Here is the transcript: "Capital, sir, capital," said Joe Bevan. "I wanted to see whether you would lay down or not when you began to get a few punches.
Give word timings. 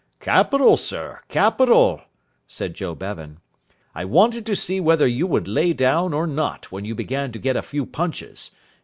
"Capital, 0.19 0.77
sir, 0.77 1.19
capital," 1.29 2.01
said 2.47 2.73
Joe 2.73 2.95
Bevan. 2.95 3.37
"I 3.93 4.03
wanted 4.03 4.47
to 4.47 4.55
see 4.55 4.79
whether 4.79 5.05
you 5.05 5.27
would 5.27 5.47
lay 5.47 5.73
down 5.73 6.11
or 6.11 6.25
not 6.25 6.71
when 6.71 6.85
you 6.85 6.95
began 6.95 7.31
to 7.33 7.37
get 7.37 7.55
a 7.55 7.61
few 7.61 7.85
punches. 7.85 8.49